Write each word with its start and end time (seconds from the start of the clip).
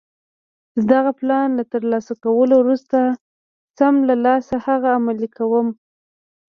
د 0.75 0.77
دغه 0.91 1.11
پلان 1.19 1.47
له 1.57 1.63
ترلاسه 1.73 2.13
کولو 2.23 2.53
وروسته 2.59 2.97
سم 3.77 3.95
له 4.09 4.15
لاسه 4.25 4.55
هغه 4.67 4.89
عملي 4.97 5.29
کوم. 5.37 5.67